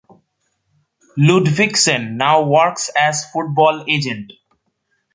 Ludvigsen 1.15 2.17
now 2.17 2.41
works 2.41 2.89
as 2.97 3.29
football 3.31 3.85
agent. 3.87 4.33